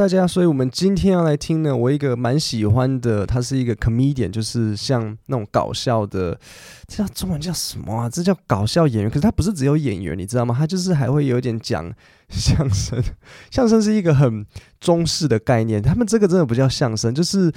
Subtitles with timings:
[0.00, 6.40] 大家，所以我们今天要来听呢，我一个蛮喜欢的，他是一个 comedian，就是像那种搞笑的，
[6.88, 8.08] 这叫中文叫什么啊？
[8.08, 9.10] 这叫搞笑演员。
[9.10, 10.56] 可是他不是只有演员，你知道吗？
[10.58, 11.92] 他就是还会有点讲
[12.30, 12.98] 相声。
[13.52, 14.46] 相声是一个很
[14.80, 17.52] 中式的概念，他们这个真的不叫相声，就是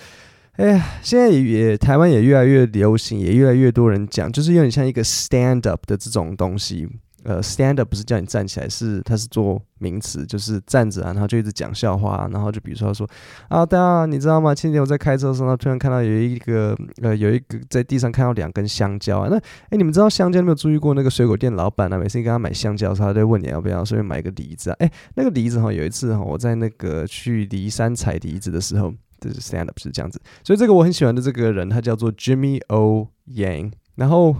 [0.57, 6.89] 哎呀，现在也台湾也越来越流行，也越来越多人讲，就是有点像一个 stand up 的这种东西。
[7.23, 13.09] 呃，stand up 不是叫你站起来，是它是做名词，就是站着啊，然后就一直讲笑话，然后就比如说他说
[13.47, 14.53] 啊，大家你知道吗？
[14.53, 19.29] 前几天我在开车的时候，突然看到有一个呃，有一个在地上看到两根香蕉啊。
[19.31, 19.37] 那
[19.69, 21.97] 哎，你们知道香蕉有没有注意过那个水果店老板啊？
[21.97, 24.75] 每次你跟他买香蕉的时候，他就问你要不要，顺便买一个梨子啊。
[24.79, 30.21] 哎，那个梨子哈，有一次哈，我在那个去梨山采梨子的时候，就是 stand up 是这样子。
[30.43, 33.71] 所以这个我很喜欢的这个人，他叫做 Jimmy O Yang。
[33.95, 34.35] 然后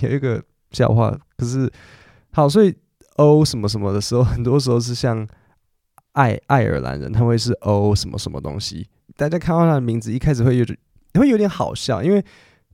[0.00, 1.70] 有一个笑话，可是。
[2.36, 2.76] 好，所以
[3.14, 5.26] O 什么什么的时候， 很多时候是像
[6.12, 8.86] 爱爱尔兰人，他会是 O 什么什么东西。
[9.16, 10.78] 大家看到他的名字，一开始会有点
[11.14, 12.22] 会有点好笑，因为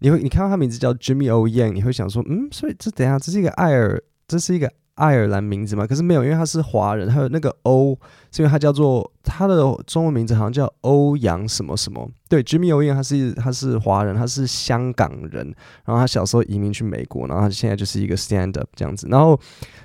[0.01, 4.69] 你会你看到他名字叫 Jimmy O Yang，你会想说，嗯，所以这等下这是一个爱尔，这是一个。
[4.95, 7.99] 爱尔兰名字嘛，可是没有，因为他是华人，还有那个欧，
[8.31, 12.09] 是因为他叫做他的中文名字好像叫欧阳什么什么。
[12.29, 15.47] 对，Jimmy O Yang 他是他是华人，他是香港人，
[15.85, 19.07] 然后他小时候移民去美国，然后他现在就是一个 stand up 这样子。
[19.11, 19.39] 然后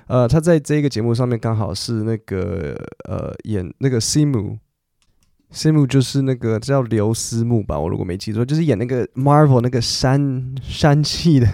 [0.08, 2.76] 呃，他在这个节目上面刚好是那个
[3.08, 11.46] 呃演那个 Simu，Simu 就是那个叫刘思慕吧，我如果没记错，就是演那个 Marvel 那个山山气的。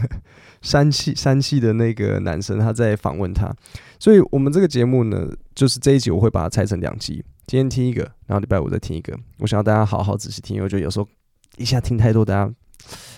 [0.65, 3.55] 山气山气的那个男生，他在访问他，
[4.01, 9.15] 所以我们这个节目呢，就是这一集我会把它拆成两集，今天听一个，然后礼拜五再听一个。
[9.41, 11.07] 我想要大家好好仔细听，因为我觉得有时候
[11.59, 12.51] 一下听太多，大家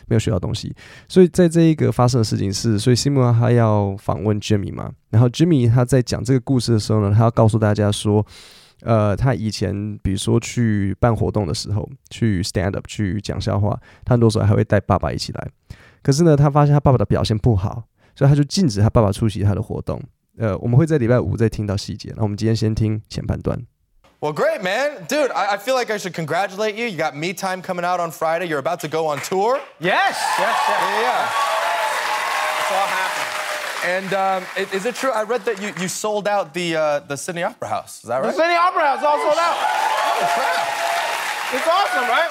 [0.09, 0.75] 没有学到东西。
[1.09, 8.27] 所以在这一个发生的事情是，所以西蒙他要访问 Jimmy 嘛，然后 Jimmy 他在讲这个故事的时候呢，他要告诉大家说，
[8.81, 15.49] 呃，他以前比如说去办活动的时候，去 stand up 去讲笑话，他很多时候还会带爸爸一起来。
[16.06, 17.84] 可是呢，他发现他爸爸的表现不好，
[18.16, 20.02] 所以他就禁止他爸爸出席他的活动。
[20.40, 22.14] 呃，我们会在礼拜五再听到细节。
[22.16, 23.60] 那我们今天先听前半段。
[24.22, 25.32] Well, great, man, dude.
[25.32, 26.86] I I feel like I should congratulate you.
[26.86, 28.46] You got Me Time coming out on Friday.
[28.46, 29.60] You're about to go on tour.
[29.80, 30.80] Yes, yes, yes.
[30.80, 31.28] Yeah, yeah.
[32.62, 33.30] It's all happening.
[33.84, 34.44] And um,
[34.78, 35.10] is it true?
[35.10, 38.04] I read that you you sold out the uh, the Sydney Opera House.
[38.04, 38.30] Is that right?
[38.30, 39.58] The Sydney Opera House all sold out.
[41.52, 42.30] It's awesome, right?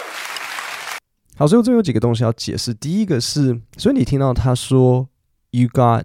[1.37, 2.73] 好，所以我这边有几个东西要解释。
[2.73, 5.09] 第一个是，所以你听到他说
[5.51, 6.03] “You got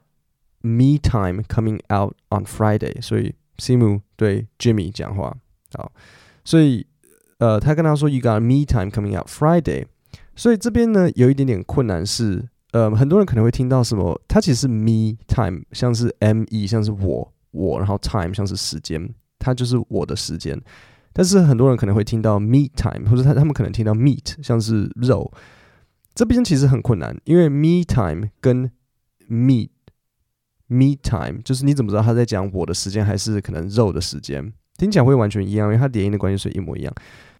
[0.60, 5.36] me time coming out on Friday”，所以 Simu 对 Jimmy 讲话。
[5.74, 5.92] 好，
[6.44, 6.84] 所以
[7.38, 9.86] 呃，他跟他说 “You got me time coming out Friday”，
[10.34, 19.08] 所以这边呢有一点点困难是，呃，很多人可能会听到什么，它其实是 “me time”，像是 “me”，像是我我，然后 “time” 像是时间，
[19.38, 20.60] 它就是我的时间。
[21.12, 25.30] 但是很多人可能会听到 me time，或者他他们可能听到 meat，像是肉，
[26.14, 28.70] 这边其实很困难，因为 me time 跟
[29.28, 29.70] meat
[30.68, 34.52] me time，就是你怎么知道他在讲我的时间还是可能肉的时间？
[34.78, 36.94] 听起来会完全一样，因为它连音的关系是一模一样。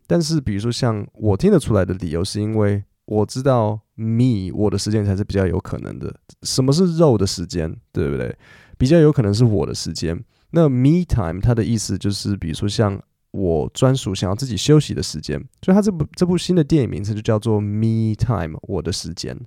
[0.06, 6.12] 但是比如说像我听得出来的理由，是因为我知道 me 我的时间才是比较有可能的。
[6.42, 7.72] 什么是肉的时间？
[7.92, 8.36] 对不对？
[8.76, 10.20] 比较有可能是我的时间。
[10.50, 13.00] 那 me time 它的意思就是，比如说像。
[13.32, 19.38] 我专属想要自己休息的时间，所以他这部这部新的电影名称就叫做 Me Time，我的时间。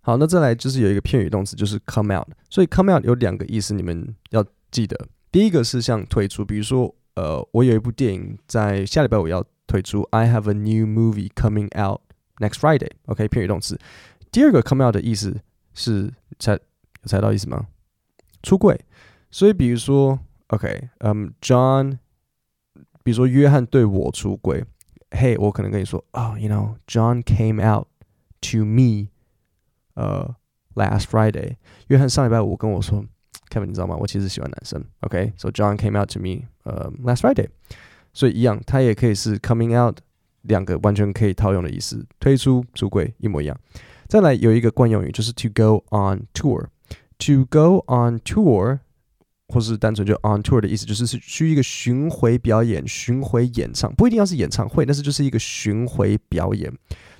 [0.00, 2.28] 好，那再来就是有一个片语动词，就是 come out。
[2.50, 5.08] 所以 come out 有两个意思，你们要记得。
[5.32, 12.00] 第一个是像推出，比如说，呃，我有一部电影在下礼拜五要推出，I have a new movie coming out
[12.38, 12.90] next Friday。
[13.06, 13.78] OK，片语动词。
[14.30, 15.40] 第二个 come out 的意思
[15.74, 16.60] 是猜有
[17.06, 17.66] 猜到意思吗？
[18.42, 18.78] 出柜。
[19.30, 21.98] 所以比如说，OK，嗯、，John。
[23.02, 24.64] 比如说，约翰对我出轨，
[25.10, 27.86] 嘿，我可能跟你说，哦，you know，John came out
[28.42, 29.08] to me，
[29.94, 30.34] 呃
[30.74, 31.56] ，last Friday。
[31.88, 33.04] 约翰上礼拜五跟我说
[33.50, 33.96] ，Kevin，你知道吗？
[33.96, 34.84] 我其实喜欢男生。
[35.00, 37.48] OK，so John came out to me，呃，last Friday。
[38.12, 39.98] 所以一样，它也可以是 coming out，
[40.42, 43.58] 两个完全可以套用的意思，推出、出柜一模一样。
[44.06, 46.66] 再来有一个惯用语，就是 to go on tour。
[47.18, 48.78] to go on tour。
[49.48, 56.72] 或是单纯就 on tour 的意思，就是是去一个巡回表演、巡回演唱，不一定要是演唱会，但是就是一个巡回表演。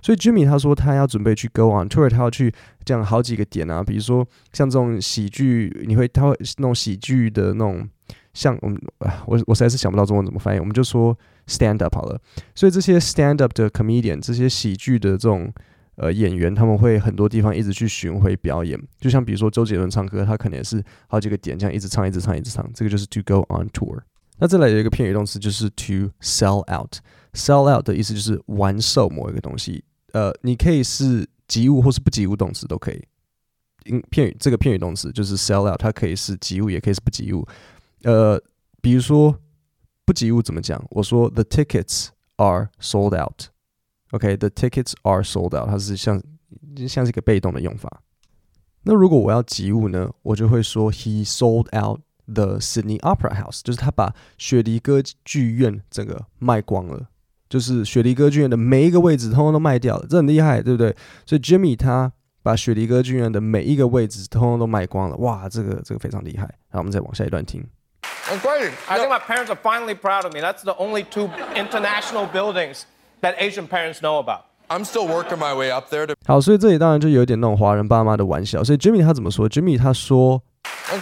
[0.03, 2.53] 所以 Jimmy 他说他要准备去 go on tour，他要去
[2.85, 7.89] 这样好几个点啊，比如说像这种喜剧，你会他会那种喜剧的那种，
[8.35, 8.79] 像我们
[9.27, 11.17] 我我实在是想不到中文怎么翻译，我们就说
[11.47, 12.21] stand up 好了。
[12.55, 15.53] 所以这些 stand up 的 comedian，这些喜剧的这种。
[16.01, 22.65] 呃，演员他们会很多地方一直去巡回表演，就像比如说周杰伦唱歌，他可能也是好几个点这样一直唱，一直唱，一直唱。
[22.73, 24.01] 这个就是 to go on tour。
[24.39, 26.99] 那再来有一个片语动词就是 to sell out。
[27.33, 29.83] sell out 的意思就是完售某一个东西。
[30.13, 33.05] 呃，你可以是及物或是不及物动词都可以。
[33.91, 37.45] 嗯片语这个片语动词就是 sell out，它可以是及物，也可以是不及物。
[38.05, 38.41] 呃，
[38.81, 39.37] 比如说
[40.05, 40.81] 不及物怎么讲？
[40.91, 43.49] 我说 the tickets are sold out。
[44.12, 46.22] OK，the tickets are sold out，它是像
[46.88, 48.02] 像是一个被动的用法。
[48.84, 57.08] 那如果我要及物呢，我就会说 he sold out the Sydney Opera House，就是他把雪梨歌剧院整个卖光了，
[57.50, 60.96] 就是雪梨歌剧院的每一个位置通通都卖掉了，这很厉害，对不对？
[61.26, 62.12] 所以 Jimmy 他
[62.42, 66.44] 把雪梨歌剧院的每一个位置通通都卖光了，哇，这个这个非常厉害。
[66.70, 67.66] 然后我们再往下一段听。
[68.42, 68.72] Great.
[68.88, 70.42] I think my parents are finally proud of me.
[70.42, 72.84] That's the only two international buildings
[73.22, 74.46] that Asian parents know about.
[74.70, 76.08] I'm still working my way up there.
[76.08, 76.14] To...
[76.26, 78.64] 好，所以这里当然就有点那种华人爸妈的玩笑。
[78.64, 79.48] 所以 Jimmy 他怎么说？
[79.50, 80.42] Jimmy 他说，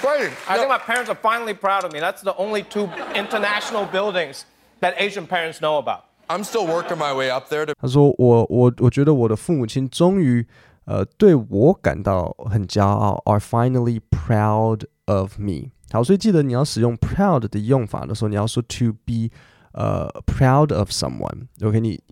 [0.02, 0.31] Great.
[0.48, 2.00] I think my parents are finally proud of me.
[2.00, 4.42] That's the only two international buildings
[4.81, 6.02] that Asian parents know about.
[6.28, 7.66] I'm still working my way up there.
[7.66, 7.74] To...
[7.80, 10.46] 他说我我我觉得我的父母亲终于
[10.86, 15.69] 呃对我感到很骄傲，are finally proud of me。
[15.92, 19.30] 好，所以记得你要使用 proud 的用法的时候，你要说 to be
[19.76, 21.46] 呃 proud of someone。
[21.62, 22.02] OK，你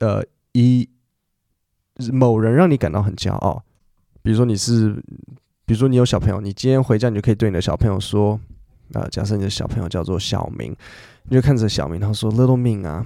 [0.00, 0.22] 呃。
[0.58, 0.88] 以
[2.10, 3.62] 某人让你感到很骄傲，
[4.22, 4.94] 比如说你是，
[5.66, 8.40] 比如说你有小朋友，你今天回家，你就可以对你的小朋友说，
[8.94, 10.74] 呃，假设你的小朋友叫做小明，
[11.24, 13.04] 你就看着小明，然后说，Little min 啊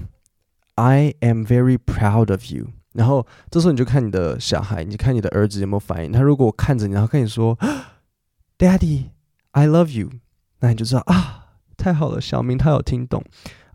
[0.77, 2.69] ，I am very proud of you。
[2.93, 6.13] 然后这时候你就看你的小孩，你看你的儿子有没有反应。
[6.13, 7.59] 他如果看着你，然后跟你说
[8.57, 10.09] ，Daddy，I love you，
[10.61, 11.47] 那你就知道啊，
[11.77, 13.25] 太好了，小明他有听懂。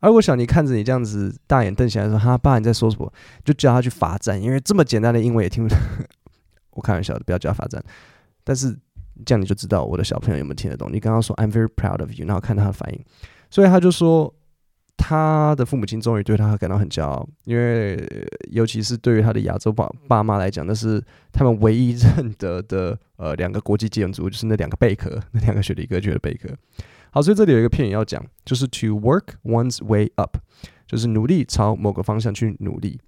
[0.01, 3.11] 而我想你看着你这样子大眼瞪起来说：“哈，爸，你在说什么？”
[3.43, 5.77] 就叫他去罚站，因为这么简单的英文也听不懂。
[6.71, 7.83] 我开玩笑的，不要叫他罚站。
[8.43, 8.77] 但是
[9.25, 10.89] 这样你就知道我的小朋友有没有听得懂。
[10.91, 13.03] 你刚刚说 “I'm very proud of you”，然后看他的反应，
[13.49, 14.31] 所以他就说
[14.97, 18.05] 他的父母亲终于对他感到很骄傲，因为
[18.51, 26.49] 尤其是对于他的亚洲爸爸妈来讲，那是他们唯一认得的呃两个国际建筑，就是那两个贝壳，那两个雪梨歌剧的贝壳。
[27.14, 30.36] 好，所以这里有一个片语要讲，就是 to work one's way up，
[30.86, 33.00] 就是努力朝某个方向去努力。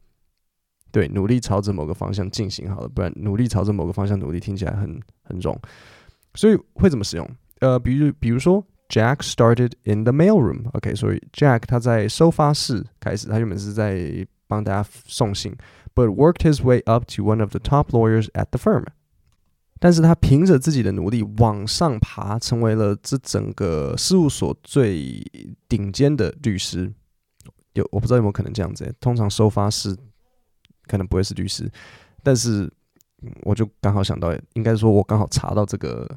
[0.91, 5.57] 对，努力朝着某个方向进行好了，不然努力朝着某个方向努力听起来很很冗。
[6.35, 7.29] 所以会怎么使用？
[7.61, 15.57] 呃，比如比如说，Jack started in the mail room。OK，所以 Jack 他在收发室开始，他原本是在帮大家送信，
[15.95, 18.85] but worked his way up to one of the top lawyers at the firm。
[19.80, 25.24] 但是他凭着自己的努力往上爬，成为了这整个事务所最
[25.68, 26.92] 顶尖的律师。
[27.74, 28.92] 有我不知道有没有可能这样子？
[29.00, 29.96] 通常收发室
[30.88, 31.72] 可能不会是律师，
[32.24, 32.72] 但是
[33.44, 36.10] 我就刚好想到，应该说我刚好查到这个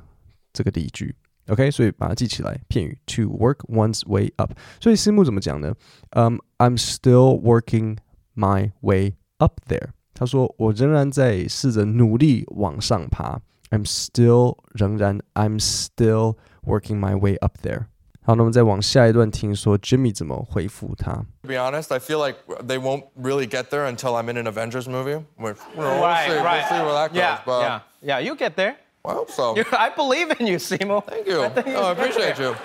[0.52, 1.14] 这个例句。
[1.48, 2.58] OK，所以把它记起来。
[2.68, 4.52] 片语 to work one's way up。
[4.80, 5.74] 所以私募怎么讲呢？
[6.10, 7.98] 嗯、um,，I'm still working
[8.34, 9.88] my way up there。
[10.19, 13.39] 他说我仍然在试着努力往上爬。
[13.71, 17.87] I'm still 仍然 I'm still working my way up there。
[18.21, 21.13] 好，那我们再往下一段听说 Jimmy 怎么回复他。
[21.43, 24.87] To be honest, I feel like they won't really get there until I'm in an Avengers
[24.87, 25.23] movie.
[25.37, 26.63] We'll, we'll right, see, right.
[26.63, 27.17] We'll see where that goes.
[27.17, 28.19] Yeah, but yeah, yeah.
[28.19, 28.77] You get there.
[29.03, 29.55] I hope so.
[29.71, 31.03] I believe in you, Simo.
[31.05, 31.41] Thank you.
[31.41, 32.55] I, oh, I appreciate you.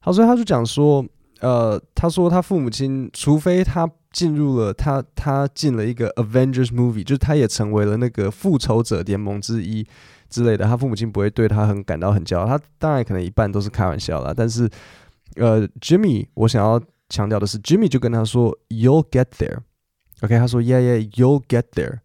[0.00, 1.04] 好，所以他就讲说，
[1.39, 9.85] 呃，他说他父母亲，除非他进入了他他进了一个 Avengers movie，就是他也成为了那个复仇者联盟之一。
[10.27, 12.47] 之类的，他父母亲不会对他很感到很骄傲。
[12.47, 14.67] 他当然可能一半都是开玩笑啦，但是，
[15.35, 19.59] 呃，Jimmy，我想要强调的是，Jimmy 就跟他说，You'll get there。
[20.21, 21.99] OK，他说，Yeah, yeah, you'll get there。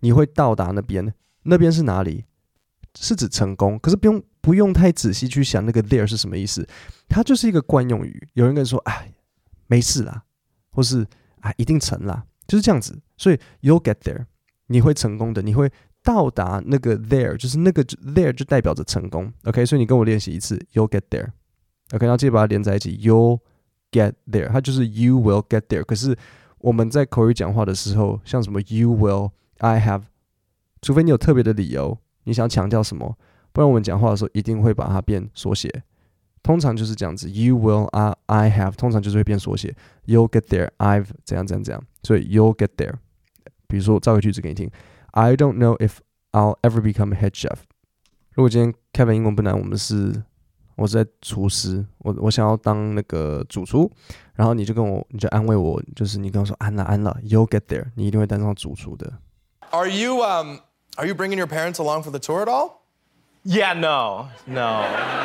[0.00, 2.24] 你会到达那边，那边是哪里？
[2.98, 3.78] 是指成功。
[3.78, 6.66] 可是不用不用太仔细去想那个 there 是什么意思，
[7.08, 8.28] 它就是一个惯用语。
[8.34, 9.12] 有人跟你说，哎，
[9.66, 10.22] 没事啦，
[10.72, 11.06] 或是
[11.40, 12.98] 啊，一定成啦，就是这样子。
[13.16, 14.26] 所以 You'll get there，
[14.66, 15.70] 你会成功的，你会。
[16.04, 23.38] 到达那个 there 就是那个 there 就代表着成功，OK，所以你跟我练习一次，you'll get there，OK，然后记得把它连在一起，you'll
[23.92, 25.84] get there，它就是 you will get there。
[25.84, 26.18] 可是
[26.58, 30.02] 我们在口语讲话的时候，像什么 you will，I have，
[30.80, 33.16] 除非你有特别的理由，你想强调什么，
[33.52, 35.82] 不然我们讲话的时候一定会把它变缩写。
[36.42, 39.74] 通常就是这样子，you will，I I have，通常就是会变缩写
[40.06, 42.94] ，you'll get there，I've 怎样怎样怎样，所以 you'll get there。
[43.68, 44.70] 比如说我造个句子给你听。
[45.12, 45.98] I don't know if
[46.32, 47.58] I'll ever become a head chef。
[48.34, 50.22] 如果今天 Kevin 英文不难，我们是
[50.74, 53.90] 我是在厨师，我我想要当那个主厨，
[54.34, 59.12] 然后你就跟我，你就安慰我，就是你跟我说安了安了，You'll get there，你一定会当上主厨的。
[59.70, 60.56] Are you um
[60.97, 62.83] Are you bringing your parents along for the tour at all?
[63.49, 64.81] Yeah, no, no,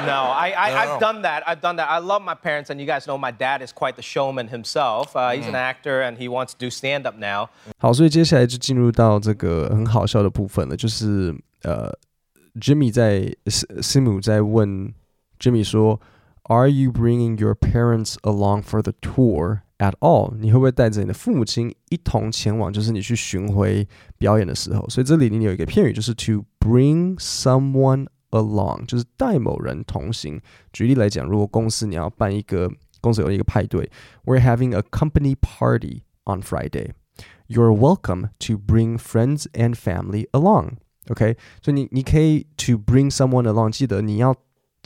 [0.06, 0.30] no.
[0.30, 0.78] I, I, No.
[0.78, 1.42] I've done that.
[1.44, 1.88] I've done that.
[1.88, 5.16] I love my parents, and you guys know my dad is quite the showman himself.
[5.16, 7.48] Uh, he's an actor, and he wants to do stand up now.
[7.78, 11.92] 好，所以接下来就进入到这个很好笑的部分了，就是呃，
[12.60, 14.94] Jimmy 在 Simu 在问
[15.40, 16.00] Jimmy 说，
[16.44, 20.34] Are you bringing your parents along for the tour at all？
[20.38, 22.72] 你会不会带着你的父母亲一同前往？
[22.72, 23.86] 就是你去巡回
[24.18, 30.40] 表演的时候，所以这里你有一个片语，就是 to bring someone along，就是带某人同行。
[30.72, 32.70] 举例来讲，如果公司你要办一个
[33.00, 33.90] 公司有一个派对，
[34.24, 40.76] We're having a company party on Friday。You're welcome to bring friends and family along.
[41.08, 44.34] OK，所以你你可以 to bring someone along，记得你要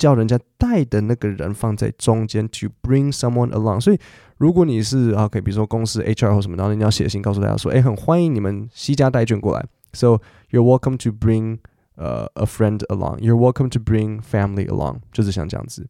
[0.01, 3.79] 叫人家带的那个人放在中间，to bring someone along。
[3.79, 3.99] 所以
[4.37, 9.63] 如果你是 OK，比如说公司 HR 或什么，然后你要写信告诉大家说，哎，很欢迎你们西家带眷过来。
[9.93, 11.59] So you're welcome to bring
[11.95, 13.19] 呃、uh, a friend along.
[13.19, 15.87] You're welcome to bring family along，就是像这样子。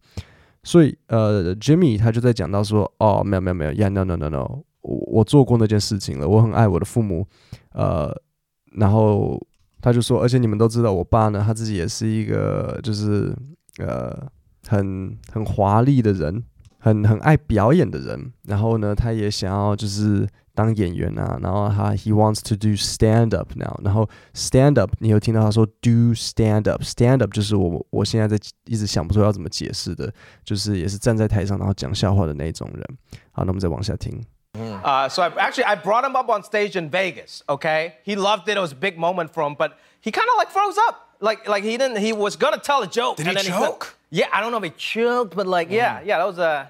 [0.64, 4.64] 所以呃，Jimmy 他就在讲到说，哦，没有没有没有，Yeah，no no no no。
[4.82, 7.26] 我我做过那件事情了，我很爱我的父母，
[7.72, 8.14] 呃，
[8.74, 9.40] 然后
[9.80, 13.32] 他就说，而且你们都知道，我爸呢，他自己也是一个就是
[13.78, 14.28] 呃
[14.68, 16.44] 很很华丽的人，
[16.80, 30.14] 很很爱表演的人，然后呢，他也想要就是当演员啊，然后他 he wants to do stand up now，然后 stand up，你有听到他说 do stand up，stand up 就是我我现在在一直想不出要怎么解释的，
[30.44, 32.86] 就是也是站在台上然后讲笑话的那种人。
[33.32, 34.22] 好，那我们再往下听。
[34.54, 37.42] Uh, so I, actually, I brought him up on stage in Vegas.
[37.48, 38.58] Okay, he loved it.
[38.58, 41.11] It was a big moment for him, but he kind of like froze up.
[41.22, 41.98] Like, like he didn't.
[41.98, 43.18] He was gonna tell a joke.
[43.18, 43.96] Did and he then choke?
[44.10, 46.68] yeah, I don't know if he choked, but like, yeah, yeah, that was a,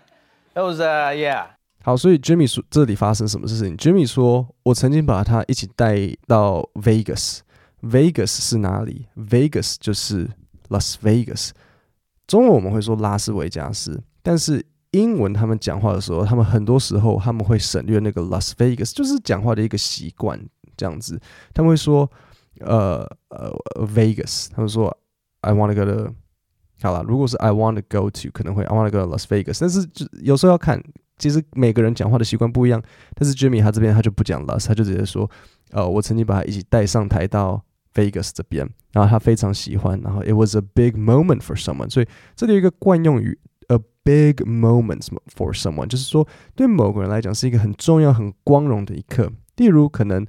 [0.53, 1.45] that was a, yeah.
[1.83, 5.95] 好，所以 Jimmy 说这里发生什么事情？Jimmy 说，我曾经把他一起带
[6.27, 7.39] 到 Vegas。
[7.81, 10.29] Vegas 是哪里？Vegas 就是
[10.69, 11.51] Las Vegas。
[12.27, 20.39] 中文我们会说拉斯维加斯，但是英文他们讲话的时候，他们很多时候他们会省略那个 Las Vegas，就是讲话的一个习惯
[20.77, 21.19] 这样子。
[21.53, 22.07] 他们会说，
[22.63, 23.51] 呃呃
[23.87, 24.95] ，Vegas，他们说
[25.41, 26.13] I want to go to，
[26.81, 30.81] 好了，如果是 I want to go to，可能会 I want to go to Las Vegas，但是就有时候要看。
[31.17, 32.81] 其实每个人讲话的习惯不一样，
[33.13, 35.29] 但是 Jimmy 他这边他就不讲 Las，他就直接说，
[35.69, 37.63] 呃，我曾经把他一起带上台到
[37.93, 43.37] Vegas 这边，然后他非常喜欢，然后 It was a big moment for someone，所以这里有一个惯用语
[43.67, 49.31] ，a big moment for someone，就是说对某个人来讲是一个很重要、很光荣的一刻。
[49.57, 50.25] 例如，可能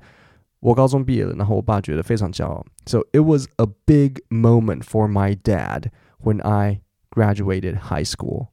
[0.61, 5.85] 我高中毕业了，然后我爸觉得非常骄傲，So it was a big moment for my dad
[6.21, 6.81] when I
[7.11, 8.47] graduated high school，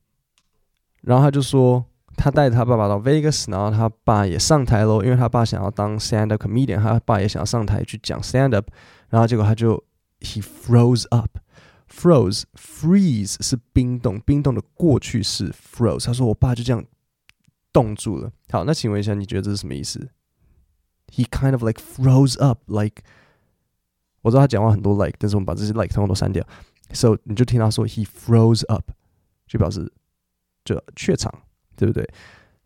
[1.03, 1.87] 然后他就说。
[2.17, 8.69] 他带着他爸爸到 Vegas，然后他爸也上台喽，因为他爸想要当 stand up comedian，他爸也想要上台去讲 stand up，
[9.09, 9.83] 然后结果他就
[10.21, 16.07] he froze up，froze freeze 是冰冻，冰冻的过去式 froze。
[16.07, 16.85] 他说我爸就这样
[17.73, 18.31] 冻住了。
[18.53, 20.09] 好，那请问一下，你觉得这是什么意思
[21.12, 23.04] ？He kind of like froze up，like
[24.22, 26.46] 我知道他讲话很多 like，但是我们把这些 like 通通都删掉。
[26.94, 28.92] So 你就听他说 he froze up，
[29.48, 29.92] 就表示
[30.64, 31.34] 就怯场。
[31.80, 32.06] 对不对？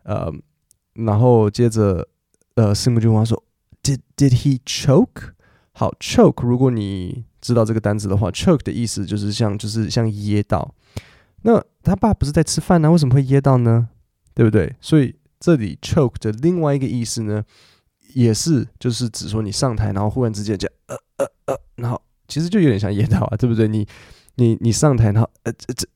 [0.06, 0.34] 呃，
[0.94, 2.08] 然后接着，
[2.56, 3.44] 呃，师母就问他说
[3.84, 5.34] ：“Did did he choke？”
[5.74, 10.74] 好，choke，如果你知道这个单词的话，choke 的意思就是像就是像噎到。
[11.44, 13.90] 那他爸不是在吃饭呢，为什么会噎到呢？
[14.34, 14.76] 对不对？
[14.82, 17.46] 所以这里 choke 的另外一个意思呢，
[18.14, 23.68] 也是就是指说你上台，然后忽然之间这样呃呃呃，然后其实就有点像噎到啊，对不对？
[23.68, 23.88] 你
[24.36, 25.88] 你你上台，然后呃这这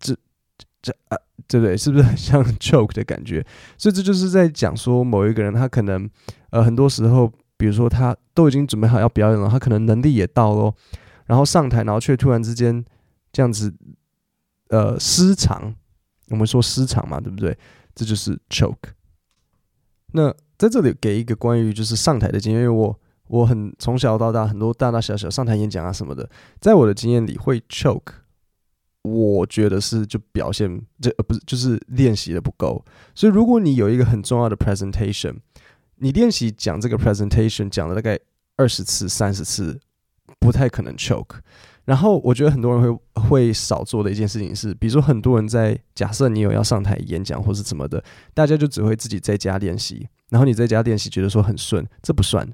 [0.00, 0.16] 这
[0.80, 1.18] 这啊。
[1.48, 1.76] 对不对？
[1.76, 3.44] 是不是很像 choke 的感觉？
[3.76, 6.08] 所以这就是在讲说某一个人，他可能
[6.48, 10.74] 呃很多时候，比如说他都已经准备好要表演了，他可能能力也到咯，
[11.26, 12.82] 然后上台，然后却突然之间
[13.32, 13.74] 这样子
[14.68, 15.74] 呃失常。
[16.28, 17.58] 我们说失常嘛，对不对？
[17.94, 18.92] 这就是 choke。
[20.12, 28.12] 那在这里给一个关于就是上台的经验，因为我我很从小到大很多大大小小上台演讲啊什么的，在我的经验里会 choke。
[29.02, 35.34] 我觉得是就表现这呃不是就是练习的不够，所以如果你有一个很重要的 presentation，
[35.96, 38.16] 你练习讲这个 presentation 讲了大概
[38.56, 39.80] 二十次三十次，
[40.38, 41.40] 不太可能 choke。
[41.84, 52.44] 然后我觉得很多人会会少做的一件事情是，比如说很多人在假设你有要上台演讲或是怎么的，大家就只会自己在家练习，然后你在家练习觉得说很顺，这不算，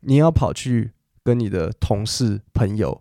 [0.00, 0.90] 你要跑去
[1.24, 3.00] 跟你的同事朋友。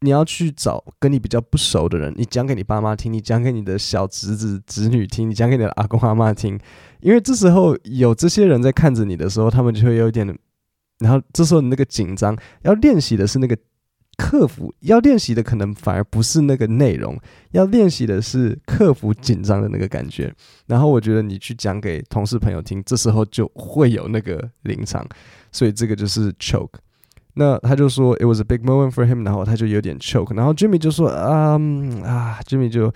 [0.00, 6.60] 你要去找跟你比较不熟的人，你讲给你爸妈听，你讲给你的小侄子侄女听，你讲给你的阿公阿妈听，
[7.00, 10.26] 因为这时候有这些人在看着你的时候，他们就会有点，
[10.98, 13.56] 然后这时候你那个紧张，要练习的是那个
[14.16, 17.18] 克服要练习的可能反而不是那个内容，
[17.50, 20.32] 要练习的是克服紧张的那个感觉。
[20.66, 25.06] 然后我觉得你去讲给同事朋友听，这时候就会有那个临场，
[25.52, 26.72] 所以这个就是 choke。
[27.34, 32.90] 那他就说 it was a big moment for him，然后他就有点 choke，然后 Jimmy 就说啊、嗯、啊，Jimmy 就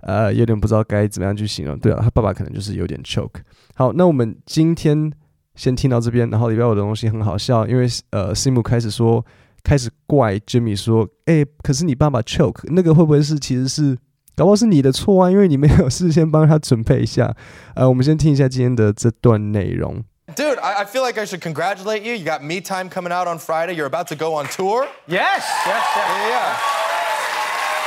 [0.00, 1.78] 呃有点不知道该怎么样去形容。
[1.78, 3.40] 对啊，他爸爸可能就是有点 choke。
[3.74, 5.12] 好，那我们今天
[5.54, 9.24] 先听到这边，然后礼拜五的东西很好笑，因为呃 Simu 开始说。
[9.64, 13.96] 开始怪 Jimmy 说：“哎、欸，可是你爸爸 choke，那个会不会是其实是，
[14.36, 15.30] 搞不好是你的错啊？
[15.30, 17.34] 因为你没有事先帮他准备一下。”
[17.74, 20.04] 呃，我们先听一下今天的这段内容。
[20.36, 22.14] Dude, I, I feel like I should congratulate you.
[22.14, 23.74] You got Me Time coming out on Friday.
[23.74, 24.86] You're about to go on tour.
[25.06, 26.08] Yes, yes, yes.
[26.08, 26.56] Yeah, yeah.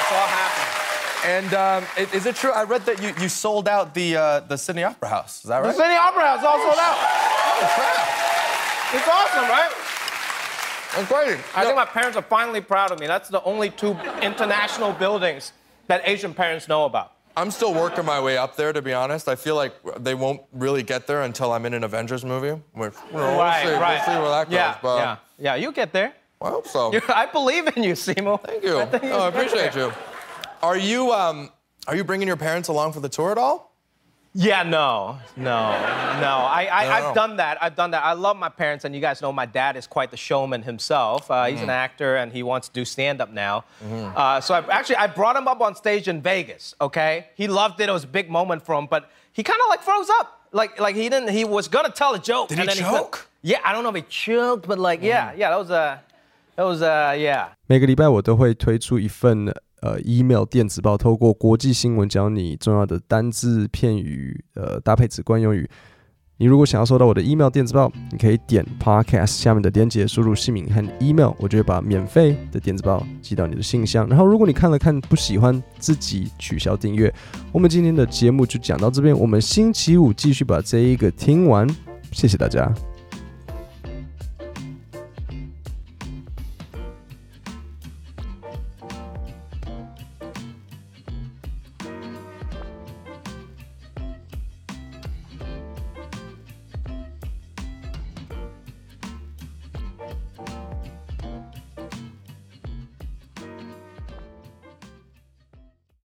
[0.01, 0.73] It's all happening.
[1.25, 2.51] And um, is it true?
[2.51, 5.43] I read that you, you sold out the uh, the Sydney Opera House.
[5.43, 5.73] Is that right?
[5.73, 6.95] The Sydney Opera House all sold out.
[8.93, 9.71] It's awesome, right?
[10.95, 11.37] It's great.
[11.55, 13.07] I think my parents are finally proud of me.
[13.07, 13.91] That's the only two
[14.21, 15.53] international buildings
[15.87, 17.13] that Asian parents know about.
[17.35, 19.27] I'm still working my way up there, to be honest.
[19.27, 22.59] I feel like they won't really get there until I'm in an Avengers movie.
[22.73, 24.07] Which, you know, right, we'll see, right.
[24.07, 24.53] We'll see where that goes.
[24.53, 25.55] Yeah, but yeah, yeah.
[25.55, 26.13] You get there.
[26.41, 26.91] I hope so.
[27.09, 28.41] I believe in you, Simo.
[28.41, 28.79] Thank you.
[28.79, 29.93] I, oh, I appreciate you.
[30.63, 31.51] Are you um,
[31.87, 33.66] are you bringing your parents along for the tour at all?
[34.36, 36.34] Yeah, no, no, no.
[36.48, 36.94] I, I, No.
[36.94, 37.62] I've done that.
[37.62, 38.02] I've done that.
[38.02, 41.30] I love my parents, and you guys know my dad is quite the showman himself.
[41.30, 43.64] Uh, he's an actor, and he wants to do stand up now.
[43.84, 46.74] Uh, so I actually I brought him up on stage in Vegas.
[46.80, 47.90] Okay, he loved it.
[47.90, 50.40] It was a big moment for him, but he kind of like froze up.
[50.52, 51.28] Like like he didn't.
[51.28, 52.48] He was gonna tell a joke.
[52.48, 53.00] Did and he then couldn't.
[53.04, 53.28] choke?
[53.42, 55.50] yeah, I don't know if he choked, but like yeah, yeah.
[55.50, 56.00] That was a,
[56.56, 57.48] that was a yeah.
[57.66, 65.69] 每个礼拜我都会推出一份 呃 email 电子报，透过国际新闻教你重要的单字片语，呃搭配直观用语。
[66.39, 74.07] 你如果想要收到我的 email 电子报，你可以点 podcast 下面的链接，输入姓名和 email，我就会把免费的电子报寄到你的信箱。
[74.07, 77.11] 然后如果你看了看不喜欢，自己取消订阅。
[77.51, 81.67] 我们今天的节目就讲到这边，我们星期五继续把这一个听完。
[82.11, 82.71] 谢谢大家。